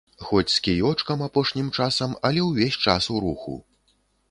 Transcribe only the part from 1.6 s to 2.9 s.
часам, але ўвесь